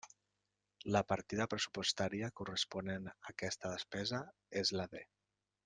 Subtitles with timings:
[0.95, 4.23] La partida pressupostària corresponent a aquesta despesa
[4.65, 5.07] és la D.